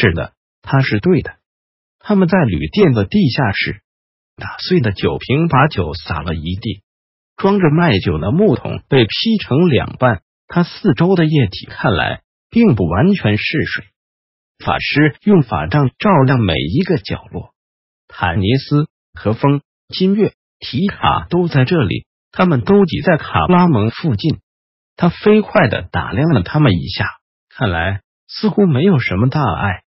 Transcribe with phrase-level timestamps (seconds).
[0.00, 0.32] 是的，
[0.62, 1.36] 他是对的。
[1.98, 3.82] 他们在旅店的地下室，
[4.36, 6.82] 打碎的酒瓶把酒洒了一地，
[7.36, 10.22] 装着卖酒的木桶被劈成两半。
[10.48, 13.84] 它四周的液体看来并不完全是水。
[14.64, 17.50] 法师用法杖照亮每一个角落。
[18.08, 24.40] 坦尼斯、和风、金月、提卡都在这里，他们都挤在卡拉蒙附近。
[24.96, 27.06] 他飞快的打量了他们一下，
[27.50, 29.82] 看来似乎没有什么大碍。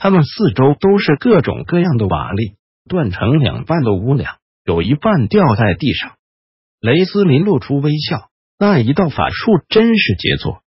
[0.00, 2.54] 他们四周都是各种各样的瓦砾，
[2.88, 6.12] 断成两半的屋梁，有一半掉在地上。
[6.80, 10.62] 雷斯林露出微笑，那一道法术真是杰作。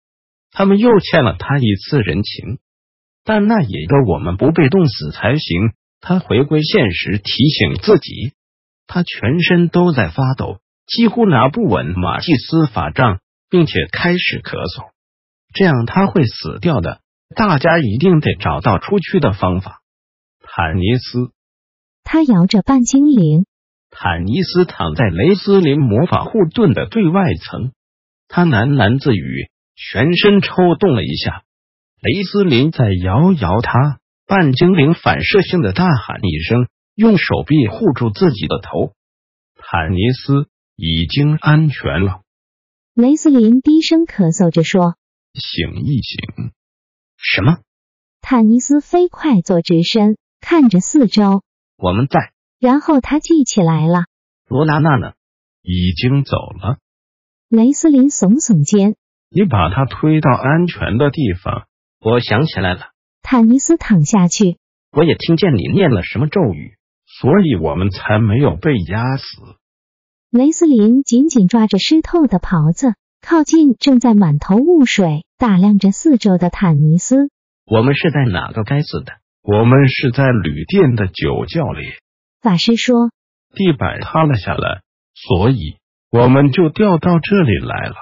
[0.52, 2.60] 他们又欠了他一次人情，
[3.24, 5.72] 但那也要我们不被冻死才行。
[6.02, 8.34] 他回归现实，提醒自己，
[8.86, 10.58] 他全身都在发抖，
[10.88, 14.90] 几乎拿不稳马蒂斯法杖，并且开始咳嗽。
[15.54, 17.00] 这样他会死掉的。
[17.36, 19.82] 大家一定得找到出去的方法。
[20.42, 21.32] 坦尼斯，
[22.04, 23.46] 他摇着半精灵。
[23.90, 27.72] 坦尼斯躺在雷斯林魔法护盾的最外层，
[28.28, 31.44] 他喃喃自语，全身抽动了一下。
[32.02, 38.94] 雷斯林在摇摇他，半精灵反射性的大喊一声，用手臂护住自己的头。
[39.56, 42.22] 坦尼斯已经安全了。
[42.94, 44.96] 雷斯林低声咳嗽着说
[45.36, 46.52] ：“醒一醒。”
[47.22, 47.60] 什么？
[48.22, 51.44] 坦尼斯飞快坐直身，看着四周。
[51.78, 52.32] 我们在。
[52.60, 54.06] 然后他记起来了。
[54.48, 55.14] 罗娜娜呢？
[55.62, 56.78] 已经走了。
[57.48, 58.96] 雷斯林耸耸肩。
[59.30, 61.68] 你把他推到安全的地方。
[62.00, 62.92] 我想起来了。
[63.22, 64.58] 坦尼斯躺下去。
[64.92, 69.24] 我也听见你念了什么咒语，所以我们才没有被压死。
[70.32, 72.96] 雷斯林紧紧抓着湿透的袍子。
[73.22, 77.30] 靠近正在满头雾水打量着四周的坦尼斯。
[77.66, 79.14] 我们是在哪个该死的？
[79.44, 81.84] 我们是在旅店的酒窖里。
[82.42, 83.12] 法师说
[83.54, 84.82] ：“地板塌了下来，
[85.14, 85.78] 所以
[86.10, 87.96] 我们就掉到这里来了。”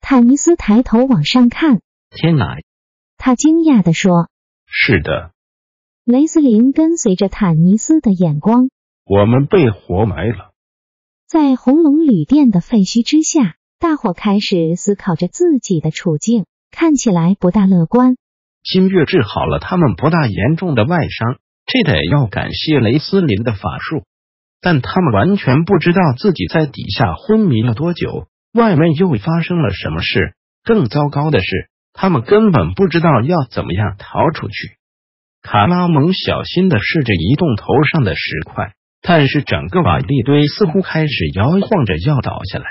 [0.00, 1.80] 坦尼斯抬头往上看。
[2.10, 2.56] 天哪！
[3.18, 4.28] 他惊讶的说
[4.66, 5.32] ：“是的。”
[6.04, 8.70] 雷斯林跟随着坦尼斯的眼光。
[9.04, 10.52] 我们被活埋了，
[11.28, 13.56] 在红龙旅店的废墟之下。
[13.80, 18.16] 大伙开始思考着自己的处境，看起来不大乐观。
[18.62, 24.04] 金月治好了他们不大严重的外伤，这得要感谢雷斯林的法术。
[24.60, 30.34] 但他们完全不知道自己在底下昏迷了多久，外面又发生了什么事。
[30.62, 34.76] 更糟糕的是，他们根本不知道要怎么样逃出去。
[35.40, 37.64] 卡拉蒙小心的试着移动头
[37.94, 42.66] 上的石块，但是整个瓦砾堆似乎开始摇晃着要倒下来。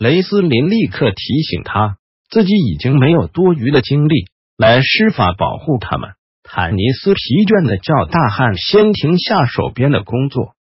[0.00, 1.98] 雷斯林立刻提醒他，
[2.30, 4.24] 自己已经没有多余的精力
[4.56, 6.12] 来施法保护他们。
[6.42, 10.54] 坦尼斯疲倦的叫大汉先停下手边的工作。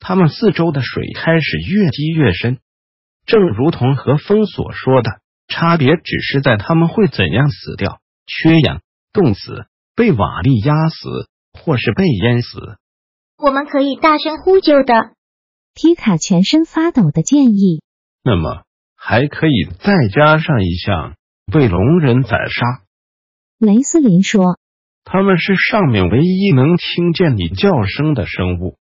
[0.00, 2.58] 他们四周的水开始越积越深，
[3.26, 8.80] 正如同和风所说的，差别只是在他们会怎样死掉：缺氧、
[9.12, 12.58] 冻死、被瓦砾压死，或是被淹死。
[13.38, 15.12] 我们可以大声呼救的。
[15.76, 17.84] 皮卡全身发抖的建议。
[18.24, 18.64] 那么。
[19.02, 21.14] 还可以再加上一项
[21.50, 22.82] 被龙人宰杀。
[23.58, 24.58] 雷斯林说
[25.04, 28.76] ：“他们是上面唯一能听见你叫声的生物。”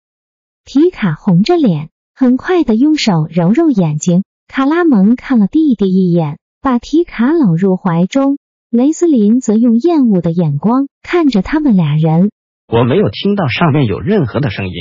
[0.64, 4.24] 提卡红着脸，很快的用手揉揉眼睛。
[4.48, 8.38] 卡拉蒙看了弟弟一眼，把提卡搂入怀中。
[8.72, 12.32] 雷斯林则用厌恶的眼光看着他们俩人。
[12.68, 14.74] 我没有听到上面有任何的声音。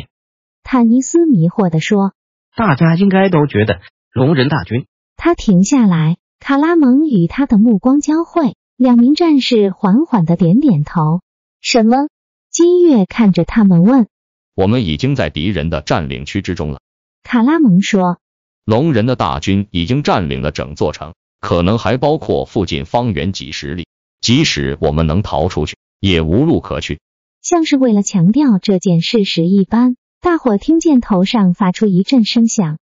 [0.63, 2.13] 坦尼斯迷惑的说
[2.57, 3.81] ：“大家应该都觉得
[4.13, 11.21] 龙人大军。”他停下来，卡拉蒙与他的目光交汇，两名战士缓缓的点点头。
[11.61, 12.09] 什么？
[12.51, 14.07] 金月看着他们问。
[14.55, 16.81] 我们已经在敌人的占领区之中了。
[17.23, 18.19] 卡拉蒙说。
[18.65, 23.87] 龙人的大军已经占领了整座城，可能还包括附近方圆几十里。
[24.23, 26.99] 即使我们能逃出去，也无路可去。
[27.43, 32.79] 像是为了强调这件事实一般，大伙听见头上发出一阵声响。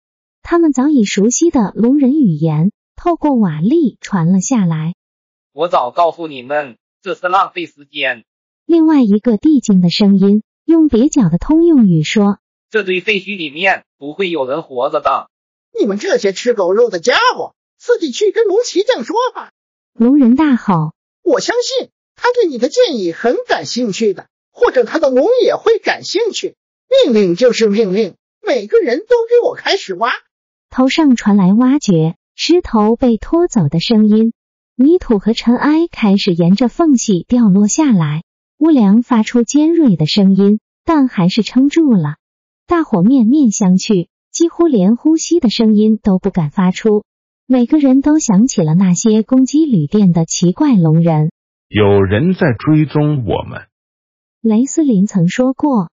[0.50, 4.94] 他们早已熟悉的龙人语言透过瓦砾传了下来。
[5.52, 8.24] 我早告诉你们，这这是浪费时间。
[8.64, 12.38] 另外一个地精的声音用蹩脚的通用语说
[12.70, 15.28] ：“这堆废墟里面不会有人活着的。
[15.78, 19.52] 你们这些吃狗肉的家伙，自己去跟龙骑将说吧。”
[19.92, 26.56] 龙人大吼：“我相信他对你的建议很感兴趣的，或者他的龙也会感兴趣。
[27.04, 30.10] 命令就是命令，每个人都给我开始挖。”
[30.70, 34.32] 头上传来挖掘石头被拖走的声音，
[34.76, 38.22] 泥土和尘埃开始沿着缝隙掉落下来。
[38.58, 42.16] 乌梁发出尖锐的声音，但还是撑住了。
[42.66, 47.04] 大伙面面相觑，几乎连呼吸的声音都不敢发出。
[47.46, 51.30] 每个人都想起了那些攻击旅店的奇怪龙人。
[51.68, 53.68] 有人在追踪我们。
[54.42, 55.90] 雷斯林曾说过：“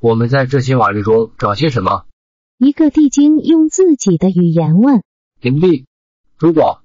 [0.00, 2.04] 我们在这些瓦砾中找些什么？”
[2.64, 5.02] 一个地精用自己的语言问
[5.42, 5.86] ：“灵力？
[6.38, 6.84] 如果？”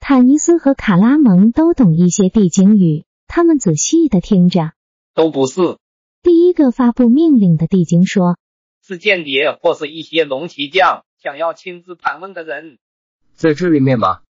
[0.00, 3.04] 坦尼斯和卡拉蒙都懂一些地精语。
[3.26, 4.72] 他们仔细的听着，
[5.12, 5.76] 都不是。
[6.22, 8.38] 第一个发布命令的地精说
[8.82, 12.78] ：“是间谍或是一些龙骑将想要亲自盘问的人，
[13.34, 14.22] 在这里面吗？”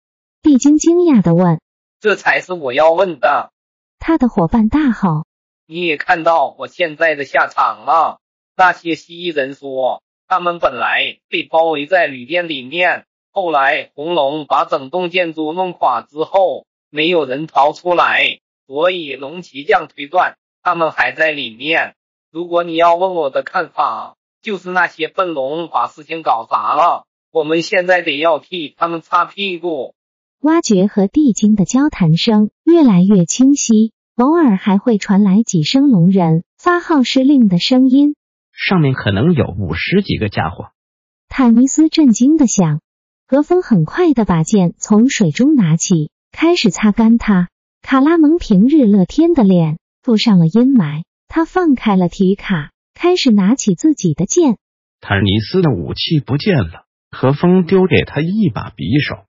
[0.43, 1.61] 地精惊讶的问
[2.03, 3.53] ：“这才是我要问的。”
[4.01, 5.25] 他的伙伴大吼
[5.65, 8.19] ：“你也看到我现在的下场了！
[8.57, 18.39] 那些蜥蜴人说，他们本来被包围在旅店里面，后来红龙把整栋建筑弄垮之后，没有人逃出来。”
[18.69, 21.95] 所以龙骑将推断他们还在里面。
[22.31, 27.07] 如果你要问我的看法，就是那些笨龙把事情搞砸了。
[27.33, 29.95] 我们现在得要替他们擦屁股。
[30.41, 38.17] 挖掘和地精的交谈声越来越清晰，偶尔还会传来几声龙人发号施令的声音。
[38.59, 40.73] 上面可能有五十几个家伙。
[41.29, 42.81] 坦尼斯震惊的想。
[43.31, 47.51] 何风很快的把剑从水中拿起，开始擦干它。
[47.83, 54.57] 卡拉蒙平日乐天的脸附上了阴霾，他放开了提卡，开始拿起自己的剑。
[55.03, 59.27] 坦尼斯的武器不见了，何风丢给他一把匕首。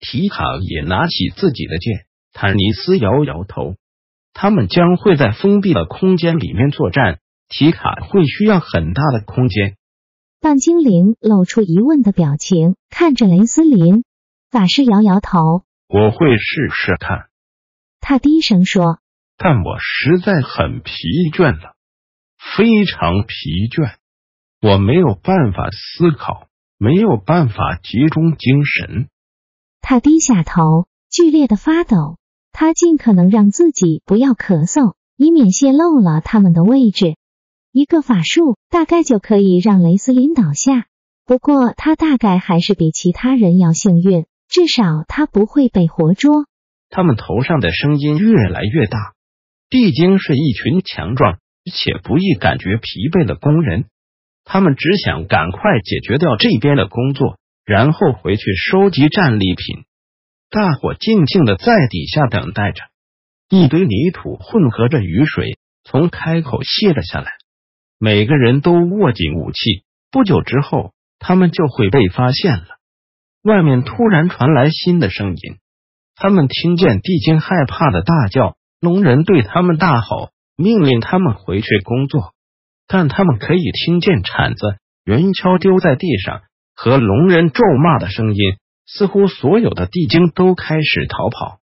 [0.00, 2.06] 提卡也拿起自己的剑。
[2.32, 3.76] 坦尼斯摇摇头，
[4.32, 9.76] 他们将会在封闭的空间里面作战，提卡会需要很大的空间。
[10.40, 14.04] 半精灵露出疑问的表情，看着雷斯林
[14.50, 17.26] 法师摇摇头：“我会试试看。”
[18.00, 18.98] 他低声说
[19.38, 20.92] ：“但我实在很疲
[21.32, 21.74] 倦了，
[22.38, 23.96] 非常疲倦。
[24.60, 29.08] 我没有办法思考，没有办法集中精神。”
[29.80, 32.18] 他低下头，剧烈的发抖。
[32.52, 37.16] 他尽可能让自己不要咳嗽，以免泄露了他们的位置。
[37.76, 40.86] 一个法术大概就可以让雷斯林倒下，
[41.26, 46.46] 不过他大概还是比其他人要幸运，至少他不会被活捉。
[46.88, 49.12] 他们头上的声音越来越大。
[49.68, 51.36] 地精是一群强壮
[51.70, 53.84] 且不易感觉疲惫的工人，
[54.42, 57.36] 他们只想赶快解决掉这边的工作，
[57.66, 59.84] 然后回去收集战利品。
[60.48, 62.84] 大伙静静的在底下等待着。
[63.50, 67.32] 一堆泥土混合着雨水从开口泄了下来，
[67.98, 69.84] 每个人都握紧武器。
[70.10, 72.66] 不久之后，他们就会被发现了。
[73.42, 75.56] 外面突然传来新的声音。
[76.14, 82.32] 他们听见地精害怕的大叫，龙人对他们大吼，命令他们回去工作。
[82.86, 86.42] 但他们可以听见铲子、圆锹丢在地上
[86.74, 88.40] 和龙人咒骂的声音。
[88.88, 91.58] 似乎所有的地精都开始逃跑。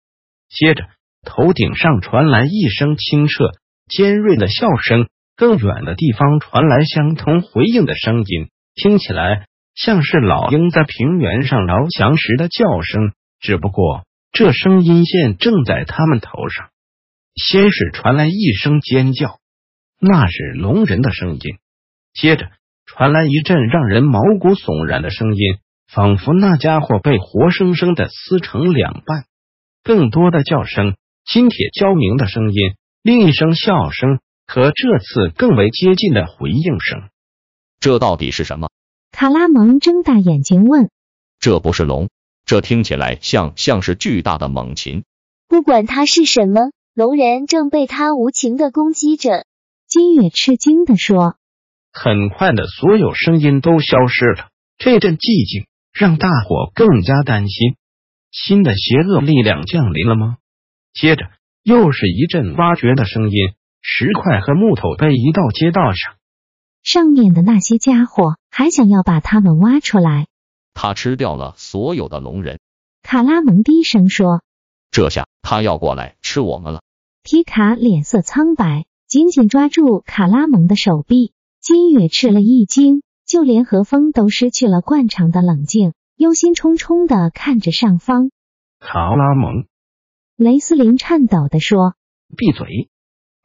[0.49, 0.85] 接着，
[1.25, 3.51] 头顶上传来一声清澈、
[3.89, 14.03] 尖锐的笑声，更远的地方传来相同回应的声音，听起来像是老鹰在平原上翱翔时的叫声，只不过。
[14.33, 16.71] 这声音线正在他们头上。
[17.37, 19.39] 先是传来一声尖叫，
[20.01, 21.41] 那是龙人的声音。
[22.13, 22.49] 接着
[22.85, 29.25] 传来一阵让人毛骨悚然的声音，仿佛那家伙被活生生的撕成两半。
[29.85, 34.19] 更多的叫声、金铁交鸣的声音、另一声笑声
[34.49, 37.11] 和这次更为接近的回应声。
[37.79, 38.71] 这到底是什么？
[39.13, 40.91] 卡拉蒙睁大眼睛问
[41.39, 42.09] ：“这不是龙？”
[42.47, 45.05] 这听起来像像是巨大的猛禽。
[45.49, 49.45] 不管它是什么，龙人正被它无情的攻击着。
[49.87, 51.37] 金月吃惊的说
[51.93, 54.49] ：“很快的，所有声音都消失了。
[54.79, 57.77] 这阵寂静让大伙更加担心，
[58.31, 60.39] 新的邪恶力量降临了吗？”
[60.95, 61.27] 接着
[61.63, 63.37] 又是一阵挖掘的声音，
[63.91, 66.17] 石块和木头被移到街道上。
[66.83, 70.27] 上面的那些家伙还想要把他们挖出来。
[70.75, 72.61] 他吃掉了所有的龙人，
[73.03, 74.43] 卡拉蒙低声说
[74.93, 76.83] ：“这下他要过来吃我们了。”
[77.25, 81.33] 皮卡脸色苍白，紧紧抓住卡拉蒙的手臂。
[81.61, 88.31] 金月吃了一惊，就连何风都失去了惯常的冷静，忧心忡忡的看着上方。
[88.79, 89.67] 卡拉蒙，
[90.37, 91.95] 雷斯林颤抖的说
[92.37, 92.91] ：“闭嘴。”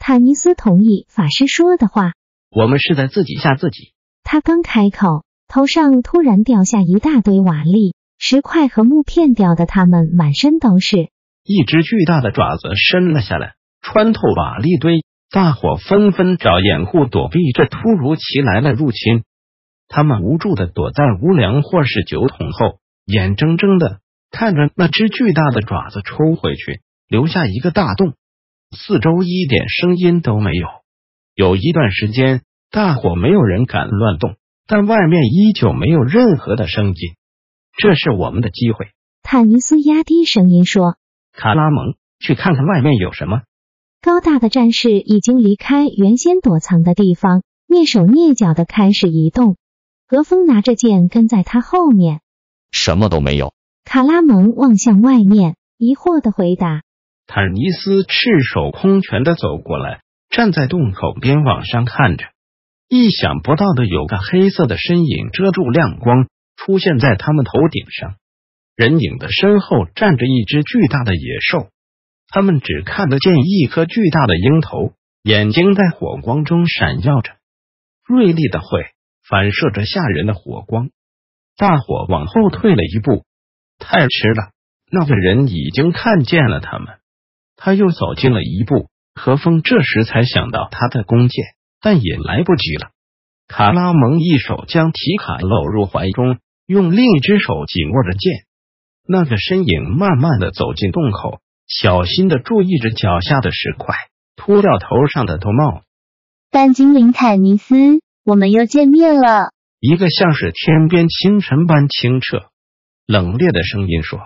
[0.05, 2.12] 坦尼斯同意法师说的话
[2.51, 11.07] ：“我们是在自己吓自己。”他刚开口，头上突然掉下一大堆瓦砾、石块和木片，掉的他们满身都是。
[11.45, 15.05] 一只巨大的爪子伸了下来，穿透瓦砾堆。
[15.31, 19.24] 大伙纷纷找掩护，躲避这突如其来的入侵。
[19.88, 28.15] 他们无助的躲在屋梁或是酒桶后，眼睁睁的看着那只巨大的爪子抽回去，留下一个大洞。
[28.74, 30.68] 四周一点声音都没有。
[31.36, 34.36] 有一段时间，大伙没有人敢乱动，
[34.68, 37.15] 但外面依旧没有任何的声音。
[37.77, 38.88] 这是我们的机会。
[39.22, 40.98] 坦尼斯压低声音说
[41.34, 43.42] ：“卡拉蒙，去看看外面有什么。”
[44.01, 49.56] 高大的战士已经离开原先躲藏的地方，蹑手蹑脚的开始移动。
[50.08, 52.20] 何风拿着剑跟在他后面。
[52.72, 53.53] 什么都没有。
[53.86, 56.84] 卡拉蒙望向外面，疑惑的回答。
[57.25, 62.25] 坦尼斯赤手空拳的走过来，站在洞口边往上看着。
[62.89, 66.27] 意想不到的，有个黑色的身影遮住亮光，
[66.58, 68.15] 出现在他们头顶上。
[68.75, 71.70] 人影的身后站着一只巨大的野兽。
[72.30, 77.34] 他们只看得见一颗巨大的鹰头，眼睛在火光中闪耀着，
[78.08, 78.86] 锐利的喙
[79.30, 80.89] 反射着吓人的火光。
[81.56, 83.24] 大伙往后退了一步，
[83.77, 84.51] 太迟了，
[84.92, 86.98] 那个人已经看见了他们。
[87.55, 91.45] 他又走近了一步，何风这时才想到他的弓箭，
[91.81, 92.89] 但也来不及了。
[93.48, 98.45] 卡拉蒙一手将提卡搂入怀中，用另一只手紧握着剑。
[99.07, 101.39] 那个身影慢慢的走进洞口。
[101.65, 103.95] 小心的注意着脚下的石块，
[104.36, 105.83] 脱掉头上的头帽。
[106.51, 109.53] 但精灵坦尼斯，我们又见面了。
[109.79, 112.50] 一个像是天边清晨般清澈、
[113.07, 114.19] 冷冽的声音说：“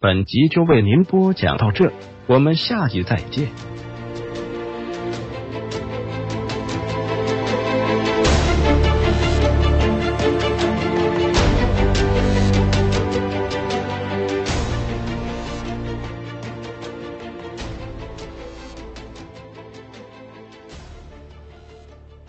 [0.00, 1.92] 本集就为您播讲到这，
[2.28, 3.48] 我们下集再见。”